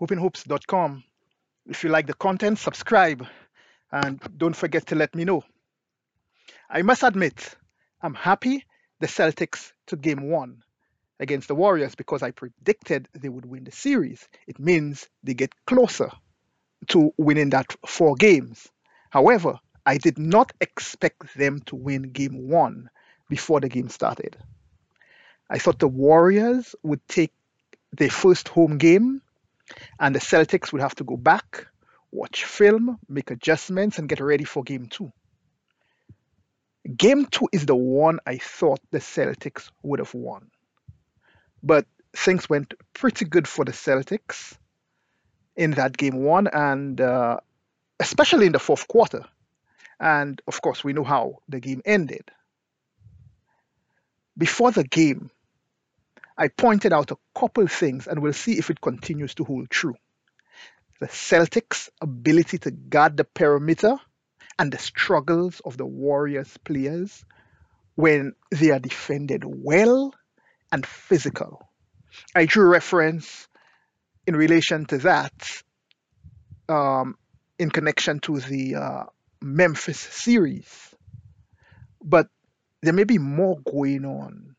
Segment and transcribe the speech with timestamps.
[0.00, 1.04] HoopinHoops.com.
[1.66, 3.26] If you like the content, subscribe
[3.92, 5.44] and don't forget to let me know.
[6.68, 7.56] I must admit,
[8.02, 8.64] I'm happy
[9.00, 10.62] the Celtics took game one
[11.18, 14.26] against the Warriors because I predicted they would win the series.
[14.46, 16.10] It means they get closer
[16.88, 18.68] to winning that four games.
[19.10, 22.88] However, I did not expect them to win game one
[23.28, 24.36] before the game started.
[25.48, 27.32] I thought the Warriors would take
[27.92, 29.20] their first home game
[30.00, 31.66] and the Celtics would have to go back,
[32.10, 35.12] watch film, make adjustments, and get ready for game two.
[36.96, 40.50] Game two is the one I thought the Celtics would have won.
[41.62, 41.86] But
[42.16, 44.56] things went pretty good for the Celtics
[45.54, 47.36] in that game one, and uh,
[48.00, 49.26] especially in the fourth quarter.
[50.00, 52.30] And of course, we know how the game ended.
[54.38, 55.30] Before the game,
[56.36, 59.94] I pointed out a couple things, and we'll see if it continues to hold true.
[61.00, 63.96] The Celtics' ability to guard the perimeter
[64.58, 67.24] and the struggles of the Warriors players
[67.94, 70.14] when they are defended well
[70.72, 71.68] and physical.
[72.34, 73.48] I drew reference
[74.26, 75.62] in relation to that
[76.68, 77.16] um,
[77.58, 79.04] in connection to the uh,
[79.40, 80.94] Memphis series,
[82.02, 82.28] but
[82.82, 84.56] there may be more going on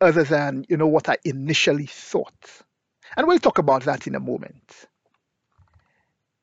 [0.00, 2.62] other than you know what I initially thought,
[3.16, 4.86] and we'll talk about that in a moment.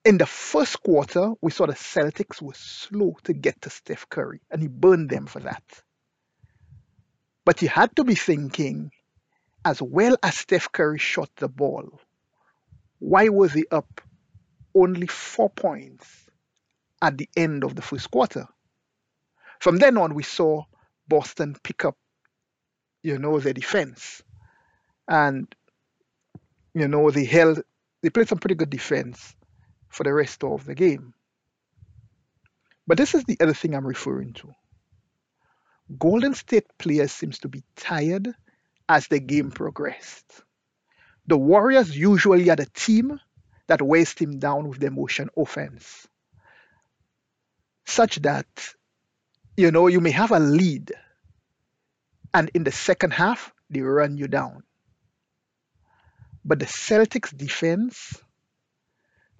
[0.05, 4.39] In the first quarter, we saw the Celtics were slow to get to Steph Curry,
[4.51, 5.63] and he burned them for that.
[7.43, 8.91] But you had to be thinking,
[9.63, 11.99] as well as Steph Curry shot the ball,
[12.99, 14.01] why was he up
[14.75, 16.27] only four points
[17.01, 18.47] at the end of the first quarter?
[19.59, 20.63] From then on, we saw
[21.07, 21.97] Boston pick up,
[23.05, 24.23] you know, the defense.
[25.07, 25.47] And,
[26.73, 27.61] you know, they held,
[28.01, 29.35] they played some pretty good defense
[29.89, 31.13] for the rest of the game.
[32.87, 34.53] But this is the other thing I'm referring to.
[35.99, 38.33] Golden State players seems to be tired
[38.89, 40.41] as the game progressed.
[41.27, 43.19] The Warriors usually are the team
[43.67, 46.07] that weighs him down with their motion offense,
[47.85, 48.47] such that
[49.57, 50.91] you know you may have a lead,
[52.35, 54.63] and in the second half they run you down.
[56.43, 58.13] But the Celtics defense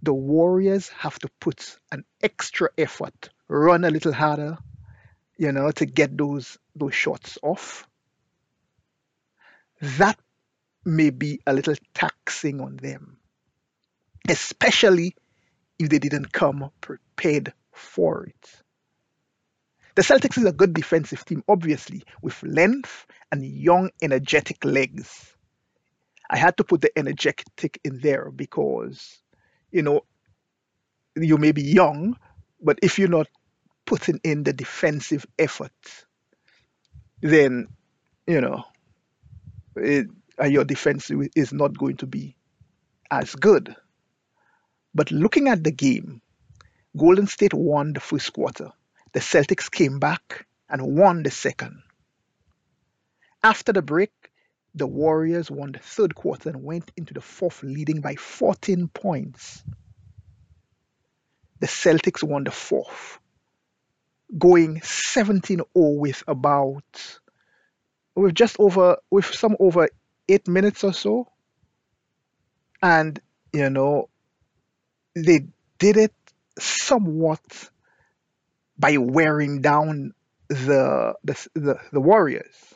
[0.02, 4.58] the Warriors have to put an extra effort, run a little harder,
[5.38, 7.88] you know, to get those those shots off.
[9.82, 10.18] That
[10.86, 13.18] may be a little taxing on them,
[14.30, 15.16] especially
[15.80, 18.65] if they didn't come prepared for it.
[19.96, 25.36] The Celtics is a good defensive team, obviously, with length and young, energetic legs.
[26.30, 29.20] I had to put the energetic in there because
[29.76, 30.02] you know,
[31.18, 32.16] you may be young,
[32.62, 33.28] but if you're not
[33.86, 35.74] putting in the defensive effort,
[37.22, 37.68] then,
[38.26, 38.64] you know,
[39.76, 40.08] it,
[40.40, 42.38] uh, your defense is not going to be
[43.12, 43.76] as good.
[44.94, 46.22] But looking at the game,
[46.98, 48.72] Golden State won the first quarter.
[49.16, 51.81] The Celtics came back and won the second.
[53.42, 54.12] After the break,
[54.74, 59.64] the Warriors won the third quarter and went into the fourth leading by 14 points.
[61.62, 63.20] The Celtics won the fourth,
[64.38, 67.20] going 17 0 with about,
[68.16, 69.88] with just over, with some over
[70.28, 71.32] eight minutes or so.
[72.84, 73.18] And,
[73.53, 74.09] you know,
[75.16, 75.47] they
[75.80, 76.14] did it
[76.59, 77.70] somewhat
[78.78, 80.13] by wearing down
[80.50, 82.75] the, the, the, the Warriors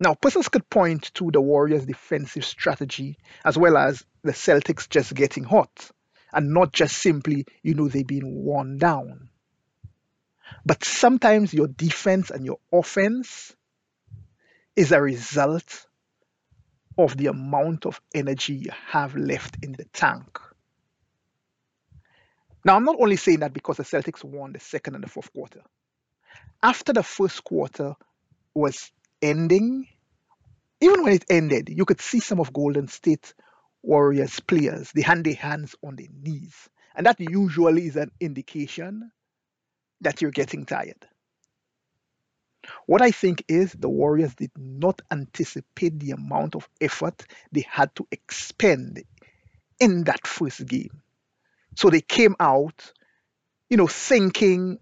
[0.00, 5.14] now, persons could point to the Warriors' defensive strategy as well as the Celtics just
[5.14, 5.90] getting hot
[6.32, 9.28] and not just simply, you know, they've been worn down.
[10.66, 13.54] But sometimes your defense and your offense
[14.74, 15.86] is a result
[16.98, 20.38] of the amount of energy you have left in the tank.
[22.64, 25.32] Now, I'm not only saying that because the Celtics won the second and the fourth
[25.32, 25.60] quarter.
[26.62, 27.94] After the first quarter
[28.54, 28.90] was
[29.20, 29.86] ending,
[30.80, 33.34] even when it ended, you could see some of Golden State
[33.82, 36.54] Warriors players, they hand their hands on their knees.
[36.96, 39.10] And that usually is an indication
[40.00, 41.06] that you're getting tired.
[42.86, 47.94] What I think is the Warriors did not anticipate the amount of effort they had
[47.96, 49.02] to expend
[49.78, 51.02] in that first game.
[51.76, 52.92] So they came out,
[53.68, 54.78] you know, thinking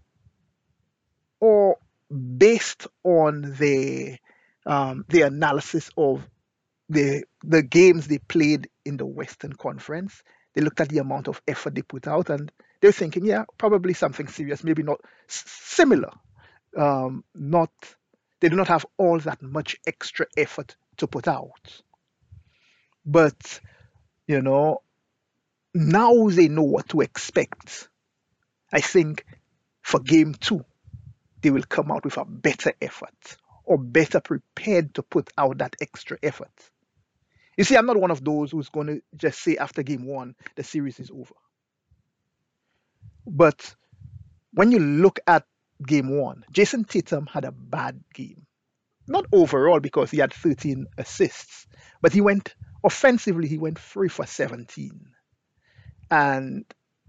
[1.40, 1.78] or
[2.36, 4.18] based on the
[4.64, 6.26] um, the analysis of
[6.88, 10.22] the the games they played in the Western Conference.
[10.54, 13.94] They looked at the amount of effort they put out and they're thinking, yeah, probably
[13.94, 16.10] something serious, maybe not similar.
[16.76, 17.70] Um, not
[18.40, 21.82] they do not have all that much extra effort to put out.
[23.04, 23.60] But
[24.26, 24.82] you know,
[25.74, 27.88] now they know what to expect.
[28.72, 29.24] I think
[29.82, 30.64] for game two,
[31.40, 35.76] they will come out with a better effort or better prepared to put out that
[35.80, 36.52] extra effort.
[37.56, 40.34] You see, I'm not one of those who's going to just say after game one,
[40.56, 41.34] the series is over.
[43.26, 43.75] But
[44.52, 45.44] when you look at
[45.86, 48.46] game one, Jayson Tatum had a bad game.
[49.06, 51.66] Not overall because he had 13 assists,
[52.00, 52.54] but he went
[52.84, 55.12] offensively, he went three for 17.
[56.12, 56.67] And,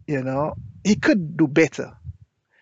[0.08, 0.54] you know,
[0.86, 1.98] he could do better.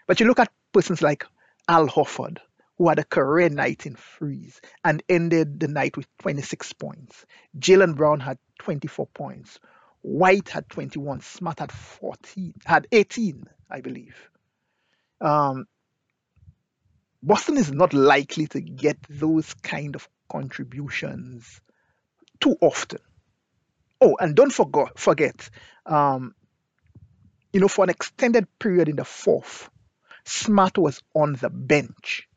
[0.07, 1.23] But you look at persons like
[1.67, 2.39] Al Horford,
[2.79, 7.27] who had a career night in freeze and ended the night with 26 points.
[7.59, 9.59] Jaylen Brown had 24 points.
[10.01, 11.21] White had 21.
[11.21, 14.15] Smart had 14, had 18, I believe.
[15.21, 15.67] Um,
[17.21, 21.61] Boston is not likely to get those kind of contributions
[22.39, 22.99] too often.
[24.01, 25.49] Oh, and don't forget, forget,
[25.85, 26.33] um,
[27.53, 29.69] you know, for an extended period in the fourth,
[30.25, 32.27] Smart was on the bench.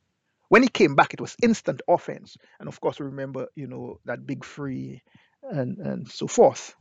[0.48, 4.26] When he came back, it was instant offense, and of course, remember, you know, that
[4.26, 5.02] big free
[5.42, 6.74] and and so forth.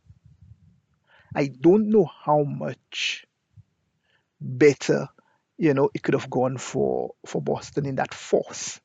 [1.36, 3.26] I don't know how much
[4.42, 5.10] better,
[5.58, 8.82] you know, it could have gone for for Boston in that fourth.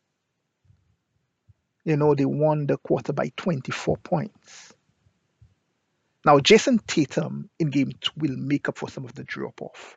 [1.85, 4.75] You know, they won the quarter by 24 points.
[6.29, 9.97] Now, Jayson Tatum in game two will make up for some of the drop off,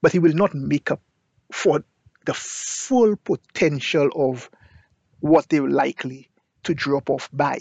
[0.00, 1.02] but he will not make up
[1.50, 1.82] for
[2.24, 4.48] the full potential of
[5.18, 6.30] what they're likely
[6.62, 7.58] to drop off by.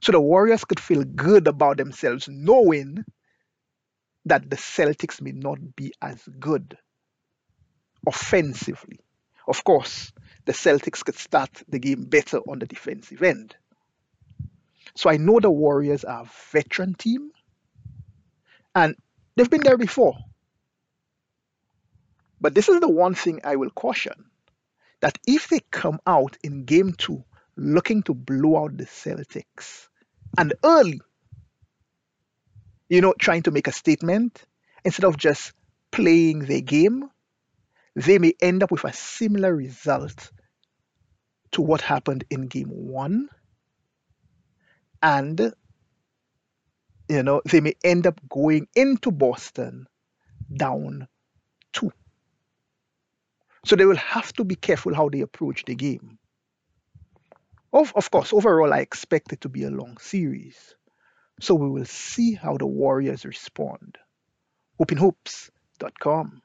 [0.00, 3.04] So the Warriors could feel good about themselves knowing
[4.24, 6.78] that the Celtics may not be as good
[8.06, 9.00] offensively.
[9.46, 10.10] Of course,
[10.46, 13.56] the Celtics could start the game better on the defensive end.
[14.94, 17.30] So I know the Warriors are a veteran team
[18.74, 18.96] and
[19.36, 20.16] they've been there before.
[22.40, 24.26] But this is the one thing I will caution
[25.00, 27.24] that if they come out in game two
[27.56, 29.88] looking to blow out the Celtics
[30.36, 31.00] and early,
[32.88, 34.44] you know, trying to make a statement
[34.84, 35.52] instead of just
[35.90, 37.08] playing their game,
[37.94, 40.32] they may end up with a similar result
[41.52, 43.28] to what happened in game one.
[45.02, 45.52] And,
[47.08, 49.86] you know, they may end up going into Boston
[50.54, 51.08] down
[51.72, 51.92] two.
[53.64, 56.18] So they will have to be careful how they approach the game.
[57.72, 60.74] Of, of course, overall, I expect it to be a long series.
[61.40, 63.98] So we will see how the Warriors respond.
[64.80, 66.42] HoopinHoops.com.